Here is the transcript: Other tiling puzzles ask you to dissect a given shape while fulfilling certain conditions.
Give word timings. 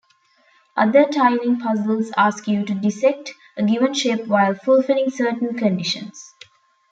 Other 0.75 1.05
tiling 1.05 1.59
puzzles 1.59 2.09
ask 2.17 2.47
you 2.47 2.65
to 2.65 2.73
dissect 2.73 3.33
a 3.55 3.61
given 3.61 3.93
shape 3.93 4.25
while 4.25 4.55
fulfilling 4.55 5.11
certain 5.11 5.55
conditions. 5.55 6.33